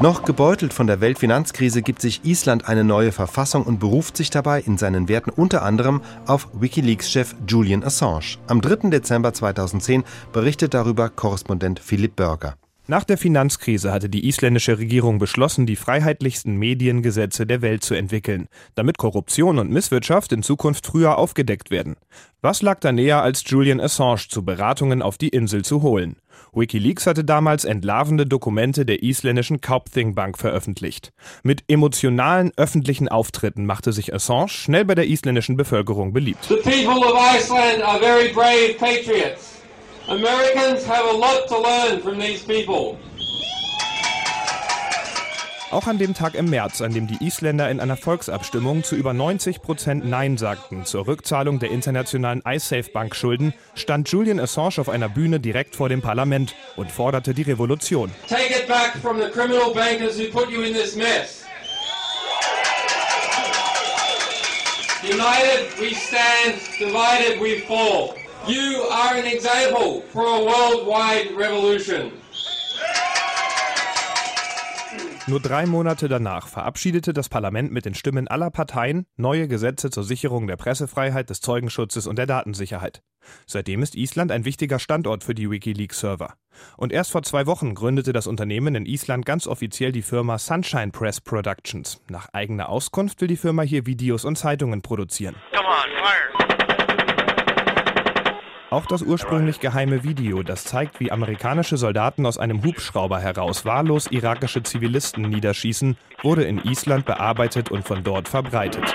Noch 0.00 0.22
gebeutelt 0.22 0.72
von 0.72 0.86
der 0.86 1.00
Weltfinanzkrise 1.00 1.82
gibt 1.82 2.00
sich 2.00 2.24
Island 2.24 2.68
eine 2.68 2.84
neue 2.84 3.10
Verfassung 3.10 3.64
und 3.64 3.80
beruft 3.80 4.16
sich 4.16 4.30
dabei 4.30 4.60
in 4.60 4.78
seinen 4.78 5.08
Werten 5.08 5.30
unter 5.30 5.62
anderem 5.62 6.02
auf 6.24 6.46
Wikileaks-Chef 6.52 7.34
Julian 7.48 7.82
Assange. 7.82 8.38
Am 8.46 8.60
3. 8.60 8.90
Dezember 8.90 9.34
2010 9.34 10.04
berichtet 10.32 10.72
darüber 10.72 11.08
Korrespondent 11.08 11.80
Philipp 11.80 12.14
Börger. 12.14 12.54
Nach 12.90 13.04
der 13.04 13.18
Finanzkrise 13.18 13.92
hatte 13.92 14.08
die 14.08 14.26
isländische 14.26 14.78
Regierung 14.78 15.18
beschlossen, 15.18 15.66
die 15.66 15.76
freiheitlichsten 15.76 16.56
Mediengesetze 16.56 17.46
der 17.46 17.60
Welt 17.60 17.84
zu 17.84 17.92
entwickeln, 17.92 18.48
damit 18.76 18.96
Korruption 18.96 19.58
und 19.58 19.70
Misswirtschaft 19.70 20.32
in 20.32 20.42
Zukunft 20.42 20.86
früher 20.86 21.18
aufgedeckt 21.18 21.70
werden. 21.70 21.96
Was 22.40 22.62
lag 22.62 22.80
da 22.80 22.90
näher, 22.90 23.20
als 23.22 23.42
Julian 23.46 23.78
Assange 23.78 24.28
zu 24.30 24.42
Beratungen 24.42 25.02
auf 25.02 25.18
die 25.18 25.28
Insel 25.28 25.66
zu 25.66 25.82
holen? 25.82 26.16
Wikileaks 26.54 27.06
hatte 27.06 27.24
damals 27.24 27.66
entlarvende 27.66 28.24
Dokumente 28.24 28.86
der 28.86 29.02
isländischen 29.02 29.60
Kaupthing 29.60 30.14
Bank 30.14 30.38
veröffentlicht. 30.38 31.12
Mit 31.42 31.64
emotionalen 31.68 32.52
öffentlichen 32.56 33.08
Auftritten 33.08 33.66
machte 33.66 33.92
sich 33.92 34.14
Assange 34.14 34.48
schnell 34.48 34.86
bei 34.86 34.94
der 34.94 35.08
isländischen 35.08 35.58
Bevölkerung 35.58 36.14
beliebt. 36.14 36.42
The 36.48 36.54
people 36.54 37.04
of 37.04 37.18
Iceland 37.36 37.82
are 37.82 38.00
very 38.00 38.32
brave 38.32 38.78
patriots. 38.78 39.57
Americans 40.08 40.86
have 40.86 41.04
a 41.04 41.12
lot 41.12 41.46
to 41.48 41.58
learn 41.60 42.00
from 42.00 42.18
these 42.18 42.42
people. 42.42 42.96
Auch 45.70 45.86
an 45.86 45.98
dem 45.98 46.14
Tag 46.14 46.34
im 46.34 46.48
März, 46.48 46.80
an 46.80 46.94
dem 46.94 47.06
die 47.06 47.22
Isländer 47.22 47.70
in 47.70 47.78
einer 47.78 47.98
Volksabstimmung 47.98 48.84
zu 48.84 48.96
über 48.96 49.12
90 49.12 49.60
Prozent 49.60 50.06
Nein 50.06 50.38
sagten 50.38 50.86
zur 50.86 51.06
Rückzahlung 51.06 51.58
der 51.58 51.70
internationalen 51.70 52.42
iSafe-Bank-Schulden, 52.46 53.52
stand 53.74 54.08
Julian 54.08 54.40
Assange 54.40 54.78
auf 54.78 54.88
einer 54.88 55.10
Bühne 55.10 55.40
direkt 55.40 55.76
vor 55.76 55.90
dem 55.90 56.00
Parlament 56.00 56.54
und 56.76 56.90
forderte 56.90 57.34
die 57.34 57.42
Revolution. 57.42 58.10
Take 58.30 58.54
it 58.54 58.66
back 58.66 58.96
from 59.02 59.18
the 59.20 59.28
criminal 59.28 59.74
bankers 59.74 60.18
who 60.18 60.30
put 60.32 60.48
you 60.48 60.62
in 60.62 60.72
this 60.72 60.96
mess. 60.96 61.44
United 65.02 65.68
we 65.78 65.94
stand, 65.94 66.56
divided 66.78 67.38
we 67.42 67.60
fall. 67.68 68.14
You 68.46 68.82
are 68.90 69.18
an 69.18 69.26
example 69.26 70.02
for 70.12 70.22
a 70.22 70.40
worldwide 70.40 71.36
revolution. 71.36 72.12
Nur 75.26 75.40
drei 75.40 75.66
Monate 75.66 76.08
danach 76.08 76.48
verabschiedete 76.48 77.12
das 77.12 77.28
Parlament 77.28 77.70
mit 77.70 77.84
den 77.84 77.94
Stimmen 77.94 78.28
aller 78.28 78.50
Parteien 78.50 79.04
neue 79.16 79.46
Gesetze 79.46 79.90
zur 79.90 80.02
Sicherung 80.02 80.46
der 80.46 80.56
Pressefreiheit, 80.56 81.28
des 81.28 81.42
Zeugenschutzes 81.42 82.06
und 82.06 82.16
der 82.16 82.26
Datensicherheit. 82.26 83.02
Seitdem 83.44 83.82
ist 83.82 83.94
Island 83.94 84.32
ein 84.32 84.46
wichtiger 84.46 84.78
Standort 84.78 85.24
für 85.24 85.34
die 85.34 85.50
Wikileaks-Server. 85.50 86.32
Und 86.78 86.94
erst 86.94 87.10
vor 87.10 87.22
zwei 87.24 87.44
Wochen 87.44 87.74
gründete 87.74 88.14
das 88.14 88.26
Unternehmen 88.26 88.74
in 88.74 88.86
Island 88.86 89.26
ganz 89.26 89.46
offiziell 89.46 89.92
die 89.92 90.00
Firma 90.00 90.38
Sunshine 90.38 90.92
Press 90.92 91.20
Productions. 91.20 92.00
Nach 92.08 92.30
eigener 92.32 92.70
Auskunft 92.70 93.20
will 93.20 93.28
die 93.28 93.36
Firma 93.36 93.60
hier 93.62 93.84
Videos 93.84 94.24
und 94.24 94.38
Zeitungen 94.38 94.80
produzieren. 94.80 95.36
Come 95.52 95.68
on, 95.68 96.02
fire. 96.02 96.47
Auch 98.70 98.84
das 98.84 99.00
ursprünglich 99.00 99.60
geheime 99.60 100.04
Video, 100.04 100.42
das 100.42 100.64
zeigt, 100.64 101.00
wie 101.00 101.10
amerikanische 101.10 101.78
Soldaten 101.78 102.26
aus 102.26 102.36
einem 102.36 102.62
Hubschrauber 102.62 103.18
heraus 103.18 103.64
wahllos 103.64 104.08
irakische 104.08 104.62
Zivilisten 104.62 105.22
niederschießen, 105.22 105.96
wurde 106.22 106.44
in 106.44 106.58
Island 106.58 107.06
bearbeitet 107.06 107.70
und 107.70 107.86
von 107.86 108.04
dort 108.04 108.28
verbreitet. 108.28 108.94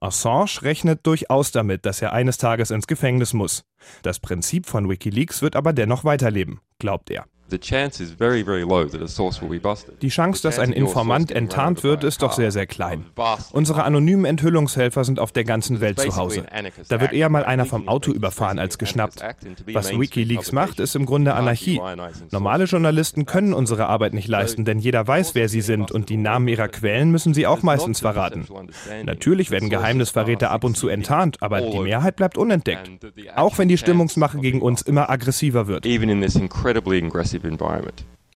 Assange 0.00 0.62
rechnet 0.62 1.06
durchaus 1.06 1.52
damit, 1.52 1.84
dass 1.84 2.00
er 2.00 2.12
eines 2.14 2.38
Tages 2.38 2.70
ins 2.70 2.86
Gefängnis 2.86 3.34
muss. 3.34 3.64
Das 4.02 4.18
Prinzip 4.18 4.66
von 4.66 4.88
Wikileaks 4.88 5.42
wird 5.42 5.56
aber 5.56 5.74
dennoch 5.74 6.04
weiterleben, 6.04 6.60
glaubt 6.78 7.10
er. 7.10 7.26
Die 10.02 10.08
Chance, 10.08 10.42
dass 10.42 10.58
ein 10.58 10.72
Informant 10.72 11.30
enttarnt 11.30 11.82
wird, 11.82 12.02
ist 12.04 12.22
doch 12.22 12.32
sehr, 12.32 12.50
sehr 12.50 12.66
klein. 12.66 13.04
Unsere 13.52 13.84
anonymen 13.84 14.24
Enthüllungshelfer 14.24 15.04
sind 15.04 15.20
auf 15.20 15.30
der 15.30 15.44
ganzen 15.44 15.80
Welt 15.80 16.00
zu 16.00 16.16
Hause. 16.16 16.46
Da 16.88 17.00
wird 17.00 17.12
eher 17.12 17.28
mal 17.28 17.44
einer 17.44 17.66
vom 17.66 17.86
Auto 17.86 18.12
überfahren 18.12 18.58
als 18.58 18.78
geschnappt. 18.78 19.22
Was 19.72 19.90
Wikileaks 19.90 20.52
macht, 20.52 20.80
ist 20.80 20.96
im 20.96 21.06
Grunde 21.06 21.34
Anarchie. 21.34 21.80
Normale 22.30 22.64
Journalisten 22.64 23.26
können 23.26 23.52
unsere 23.52 23.86
Arbeit 23.86 24.14
nicht 24.14 24.28
leisten, 24.28 24.64
denn 24.64 24.78
jeder 24.78 25.06
weiß, 25.06 25.34
wer 25.34 25.48
sie 25.48 25.60
sind 25.60 25.92
und 25.92 26.08
die 26.08 26.16
Namen 26.16 26.48
ihrer 26.48 26.68
Quellen 26.68 27.10
müssen 27.10 27.34
sie 27.34 27.46
auch 27.46 27.62
meistens 27.62 28.00
verraten. 28.00 28.46
Natürlich 29.04 29.50
werden 29.50 29.68
Geheimnisverräter 29.70 30.50
ab 30.50 30.64
und 30.64 30.76
zu 30.76 30.88
enttarnt, 30.88 31.42
aber 31.42 31.60
die 31.60 31.78
Mehrheit 31.78 32.16
bleibt 32.16 32.38
unentdeckt. 32.38 32.90
Auch 33.36 33.58
wenn 33.58 33.68
die 33.68 33.78
Stimmungsmache 33.78 34.38
gegen 34.38 34.62
uns 34.62 34.82
immer 34.82 35.10
aggressiver 35.10 35.66
wird. 35.66 35.84
Environment. 37.42 38.04